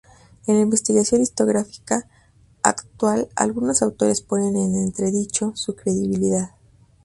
En 0.47 0.55
la 0.55 0.61
investigación 0.61 1.21
historiográfica 1.21 2.09
actual 2.63 3.29
algunos 3.35 3.83
autores 3.83 4.21
ponen 4.21 4.55
en 4.57 4.75
entredicho 4.75 5.51
su 5.55 5.75
credibilidad. 5.75 6.55